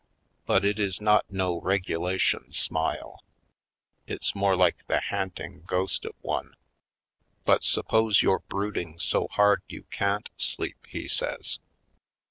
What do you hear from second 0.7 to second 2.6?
is not no regulation